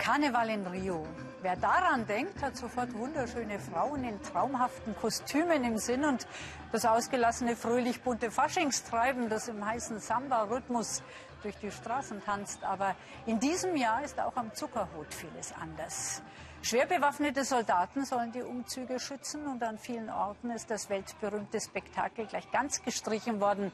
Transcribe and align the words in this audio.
Karneval 0.00 0.48
in 0.48 0.66
Rio. 0.66 1.06
Wer 1.42 1.56
daran 1.56 2.06
denkt, 2.06 2.42
hat 2.42 2.56
sofort 2.56 2.94
wunderschöne 2.94 3.58
Frauen 3.58 4.02
in 4.02 4.22
traumhaften 4.22 4.96
Kostümen 4.96 5.62
im 5.62 5.76
Sinn 5.76 6.06
und 6.06 6.26
das 6.72 6.86
ausgelassene, 6.86 7.54
fröhlich 7.54 8.00
bunte 8.00 8.30
Faschingstreiben, 8.30 9.28
das 9.28 9.48
im 9.48 9.62
heißen 9.62 10.00
Samba-Rhythmus 10.00 11.02
durch 11.42 11.54
die 11.58 11.70
Straßen 11.70 12.24
tanzt. 12.24 12.64
Aber 12.64 12.96
in 13.26 13.40
diesem 13.40 13.76
Jahr 13.76 14.02
ist 14.02 14.18
auch 14.18 14.36
am 14.36 14.54
Zuckerhut 14.54 15.12
vieles 15.12 15.52
anders. 15.60 16.22
Schwer 16.62 16.86
bewaffnete 16.86 17.44
Soldaten 17.44 18.06
sollen 18.06 18.32
die 18.32 18.42
Umzüge 18.42 18.98
schützen 18.98 19.46
und 19.46 19.62
an 19.62 19.76
vielen 19.76 20.08
Orten 20.08 20.50
ist 20.50 20.70
das 20.70 20.88
weltberühmte 20.88 21.60
Spektakel 21.60 22.24
gleich 22.24 22.50
ganz 22.50 22.82
gestrichen 22.82 23.38
worden. 23.38 23.70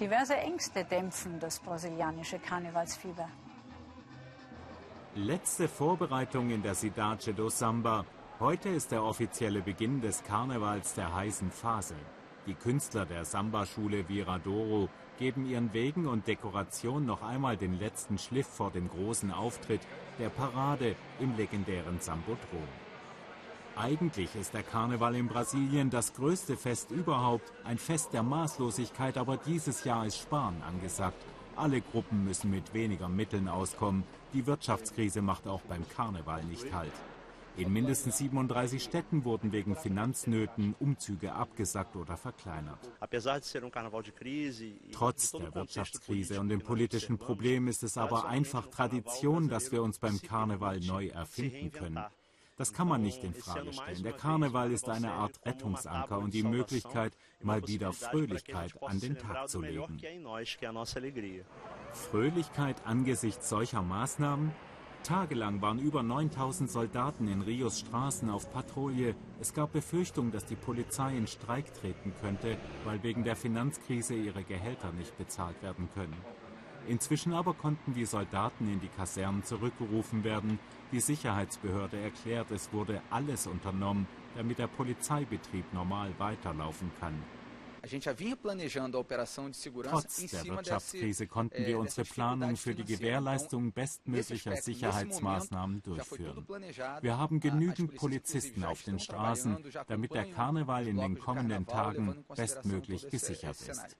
Diverse 0.00 0.36
Ängste 0.36 0.84
dämpfen 0.84 1.38
das 1.38 1.60
brasilianische 1.60 2.40
Karnevalsfieber. 2.40 3.28
Letzte 5.14 5.68
Vorbereitung 5.68 6.50
in 6.50 6.62
der 6.62 6.74
Cidade 6.74 7.32
do 7.32 7.48
Samba. 7.48 8.04
Heute 8.40 8.68
ist 8.68 8.92
der 8.92 9.02
offizielle 9.02 9.62
Beginn 9.62 10.02
des 10.02 10.22
Karnevals 10.22 10.94
der 10.94 11.14
heißen 11.14 11.50
Phase. 11.50 11.94
Die 12.46 12.54
Künstler 12.54 13.06
der 13.06 13.24
Samba-Schule 13.24 14.08
Viradouro 14.08 14.88
geben 15.18 15.46
ihren 15.46 15.72
Wegen 15.72 16.06
und 16.06 16.26
Dekoration 16.26 17.06
noch 17.06 17.22
einmal 17.22 17.56
den 17.56 17.78
letzten 17.78 18.18
Schliff 18.18 18.46
vor 18.46 18.70
dem 18.70 18.88
großen 18.88 19.32
Auftritt 19.32 19.80
der 20.18 20.28
Parade 20.28 20.94
im 21.20 21.36
legendären 21.36 21.98
Sambodrom. 22.00 22.68
Eigentlich 23.76 24.36
ist 24.36 24.52
der 24.52 24.62
Karneval 24.62 25.16
in 25.16 25.26
Brasilien 25.26 25.88
das 25.88 26.12
größte 26.12 26.56
Fest 26.56 26.90
überhaupt, 26.90 27.50
ein 27.64 27.78
Fest 27.78 28.12
der 28.12 28.22
Maßlosigkeit, 28.22 29.16
aber 29.16 29.38
dieses 29.38 29.84
Jahr 29.84 30.04
ist 30.04 30.18
Sparen 30.18 30.62
angesagt. 30.62 31.24
Alle 31.58 31.80
Gruppen 31.80 32.24
müssen 32.24 32.50
mit 32.50 32.72
weniger 32.72 33.08
Mitteln 33.08 33.48
auskommen. 33.48 34.04
Die 34.32 34.46
Wirtschaftskrise 34.46 35.22
macht 35.22 35.48
auch 35.48 35.62
beim 35.62 35.88
Karneval 35.88 36.44
nicht 36.44 36.72
Halt. 36.72 36.92
In 37.56 37.72
mindestens 37.72 38.18
37 38.18 38.80
Städten 38.80 39.24
wurden 39.24 39.50
wegen 39.50 39.74
Finanznöten 39.74 40.76
Umzüge 40.78 41.32
abgesagt 41.32 41.96
oder 41.96 42.16
verkleinert. 42.16 42.78
Trotz 44.92 45.32
der 45.32 45.54
Wirtschaftskrise 45.56 46.40
und 46.40 46.48
dem 46.48 46.60
politischen 46.60 47.18
Problem 47.18 47.66
ist 47.66 47.82
es 47.82 47.98
aber 47.98 48.28
einfach 48.28 48.68
Tradition, 48.68 49.48
dass 49.48 49.72
wir 49.72 49.82
uns 49.82 49.98
beim 49.98 50.22
Karneval 50.22 50.78
neu 50.78 51.08
erfinden 51.08 51.72
können. 51.72 52.04
Das 52.58 52.72
kann 52.72 52.88
man 52.88 53.02
nicht 53.02 53.22
in 53.22 53.34
Frage 53.34 53.72
stellen. 53.72 54.02
Der 54.02 54.12
Karneval 54.12 54.72
ist 54.72 54.88
eine 54.88 55.12
Art 55.12 55.38
Rettungsanker 55.46 56.18
und 56.18 56.34
die 56.34 56.42
Möglichkeit, 56.42 57.12
mal 57.40 57.66
wieder 57.68 57.92
Fröhlichkeit 57.92 58.74
an 58.82 58.98
den 58.98 59.16
Tag 59.16 59.48
zu 59.48 59.62
legen. 59.62 60.00
Fröhlichkeit 61.92 62.76
angesichts 62.84 63.48
solcher 63.48 63.82
Maßnahmen? 63.82 64.50
Tagelang 65.04 65.62
waren 65.62 65.78
über 65.78 66.02
9000 66.02 66.68
Soldaten 66.68 67.28
in 67.28 67.42
Rios 67.42 67.78
Straßen 67.78 68.28
auf 68.28 68.52
Patrouille. 68.52 69.14
Es 69.40 69.54
gab 69.54 69.72
Befürchtungen, 69.72 70.32
dass 70.32 70.44
die 70.44 70.56
Polizei 70.56 71.16
in 71.16 71.28
Streik 71.28 71.72
treten 71.74 72.12
könnte, 72.20 72.58
weil 72.84 73.00
wegen 73.04 73.22
der 73.22 73.36
Finanzkrise 73.36 74.14
ihre 74.14 74.42
Gehälter 74.42 74.90
nicht 74.92 75.16
bezahlt 75.16 75.62
werden 75.62 75.88
können. 75.94 76.16
Inzwischen 76.88 77.34
aber 77.34 77.52
konnten 77.52 77.92
die 77.92 78.06
Soldaten 78.06 78.72
in 78.72 78.80
die 78.80 78.88
Kasernen 78.88 79.44
zurückgerufen 79.44 80.24
werden. 80.24 80.58
Die 80.90 81.00
Sicherheitsbehörde 81.00 81.98
erklärt, 81.98 82.50
es 82.50 82.72
wurde 82.72 83.02
alles 83.10 83.46
unternommen, 83.46 84.06
damit 84.34 84.58
der 84.58 84.68
Polizeibetrieb 84.68 85.70
normal 85.74 86.10
weiterlaufen 86.18 86.90
kann. 86.98 87.22
Trotz 89.84 90.26
der 90.26 90.44
Wirtschaftskrise 90.46 91.26
konnten 91.26 91.64
wir 91.64 91.78
unsere 91.78 92.04
Planung 92.04 92.56
für 92.56 92.74
die 92.74 92.84
Gewährleistung 92.84 93.72
bestmöglicher 93.72 94.56
Sicherheitsmaßnahmen 94.56 95.82
durchführen. 95.82 96.46
Wir 97.02 97.18
haben 97.18 97.38
genügend 97.38 97.94
Polizisten 97.94 98.64
auf 98.64 98.82
den 98.82 98.98
Straßen, 98.98 99.58
damit 99.86 100.14
der 100.14 100.30
Karneval 100.30 100.88
in 100.88 100.96
den 100.96 101.18
kommenden 101.18 101.66
Tagen 101.66 102.24
bestmöglich 102.34 103.08
gesichert 103.08 103.60
ist. 103.60 103.96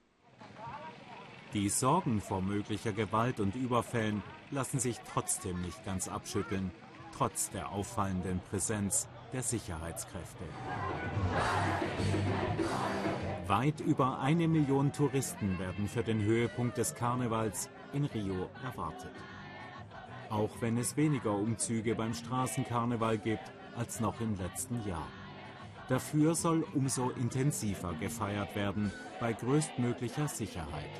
Die 1.53 1.67
Sorgen 1.69 2.21
vor 2.21 2.43
möglicher 2.43 2.91
Gewalt 2.91 3.39
und 3.39 3.55
Überfällen 3.55 4.21
lassen 4.51 4.79
sich 4.79 4.99
trotzdem 5.11 5.59
nicht 5.61 5.83
ganz 5.83 6.07
abschütteln, 6.07 6.69
trotz 7.17 7.49
der 7.49 7.71
auffallenden 7.71 8.39
Präsenz 8.51 9.07
der 9.33 9.41
Sicherheitskräfte. 9.41 10.43
Weit 13.47 13.79
über 13.79 14.19
eine 14.19 14.47
Million 14.47 14.93
Touristen 14.93 15.57
werden 15.57 15.87
für 15.87 16.03
den 16.03 16.21
Höhepunkt 16.21 16.77
des 16.77 16.93
Karnevals 16.93 17.67
in 17.93 18.05
Rio 18.05 18.47
erwartet. 18.63 19.11
Auch 20.29 20.51
wenn 20.59 20.77
es 20.77 20.97
weniger 20.97 21.33
Umzüge 21.33 21.95
beim 21.95 22.13
Straßenkarneval 22.13 23.17
gibt 23.17 23.51
als 23.75 23.99
noch 23.99 24.21
im 24.21 24.37
letzten 24.37 24.87
Jahr. 24.87 25.07
Dafür 25.87 26.35
soll 26.35 26.63
umso 26.75 27.09
intensiver 27.09 27.93
gefeiert 27.99 28.55
werden, 28.55 28.91
bei 29.19 29.33
größtmöglicher 29.33 30.27
Sicherheit. 30.27 30.91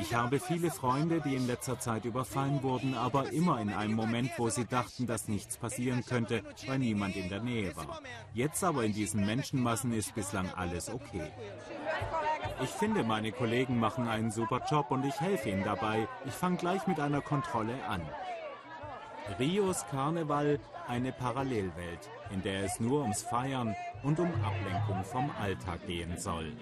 Ich 0.00 0.14
habe 0.14 0.40
viele 0.40 0.70
Freunde, 0.70 1.20
die 1.20 1.34
in 1.34 1.46
letzter 1.46 1.78
Zeit 1.78 2.04
überfallen 2.04 2.62
wurden, 2.62 2.94
aber 2.94 3.32
immer 3.32 3.60
in 3.60 3.72
einem 3.72 3.94
Moment, 3.94 4.30
wo 4.36 4.48
sie 4.48 4.64
dachten, 4.64 5.06
dass 5.06 5.28
nichts 5.28 5.56
passieren 5.56 6.04
könnte, 6.04 6.42
weil 6.66 6.78
niemand 6.78 7.16
in 7.16 7.28
der 7.28 7.40
Nähe 7.40 7.76
war. 7.76 8.00
Jetzt 8.32 8.64
aber 8.64 8.84
in 8.84 8.92
diesen 8.92 9.26
Menschenmassen 9.26 9.92
ist 9.92 10.14
bislang 10.14 10.50
alles 10.54 10.90
okay. 10.90 11.30
Ich 12.62 12.70
finde, 12.70 13.04
meine 13.04 13.32
Kollegen 13.32 13.78
machen 13.78 14.08
einen 14.08 14.30
super 14.30 14.64
Job 14.70 14.90
und 14.90 15.04
ich 15.04 15.20
helfe 15.20 15.50
ihnen 15.50 15.64
dabei. 15.64 16.08
Ich 16.24 16.32
fange 16.32 16.56
gleich 16.56 16.86
mit 16.86 17.00
einer 17.00 17.20
Kontrolle 17.20 17.84
an. 17.86 18.02
Rios 19.38 19.86
Karneval 19.90 20.60
eine 20.86 21.12
Parallelwelt, 21.12 22.10
in 22.30 22.42
der 22.42 22.64
es 22.64 22.78
nur 22.78 23.02
ums 23.02 23.22
Feiern 23.22 23.74
und 24.02 24.18
um 24.18 24.30
Ablenkung 24.44 25.02
vom 25.04 25.30
Alltag 25.40 25.86
gehen 25.86 26.16
soll. 26.18 26.52